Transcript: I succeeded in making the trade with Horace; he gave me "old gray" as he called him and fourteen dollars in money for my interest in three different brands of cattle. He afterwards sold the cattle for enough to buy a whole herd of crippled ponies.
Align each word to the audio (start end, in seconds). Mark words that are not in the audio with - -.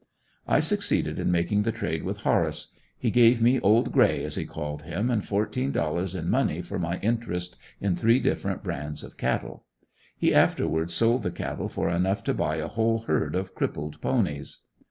I 0.47 0.61
succeeded 0.61 1.19
in 1.19 1.31
making 1.31 1.61
the 1.61 1.71
trade 1.71 2.01
with 2.01 2.21
Horace; 2.25 2.73
he 2.97 3.11
gave 3.11 3.39
me 3.39 3.59
"old 3.59 3.91
gray" 3.91 4.23
as 4.23 4.35
he 4.35 4.47
called 4.47 4.81
him 4.81 5.11
and 5.11 5.23
fourteen 5.23 5.71
dollars 5.71 6.15
in 6.15 6.27
money 6.27 6.63
for 6.63 6.79
my 6.79 6.97
interest 7.01 7.55
in 7.79 7.95
three 7.95 8.19
different 8.19 8.63
brands 8.63 9.03
of 9.03 9.15
cattle. 9.15 9.63
He 10.17 10.33
afterwards 10.33 10.95
sold 10.95 11.21
the 11.21 11.29
cattle 11.29 11.69
for 11.69 11.87
enough 11.87 12.23
to 12.23 12.33
buy 12.33 12.55
a 12.55 12.67
whole 12.67 13.01
herd 13.03 13.35
of 13.35 13.53
crippled 13.53 14.01
ponies. 14.01 14.61